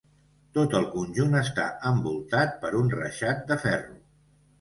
[0.57, 4.01] Tot el conjunt està envoltat per un reixat de ferro.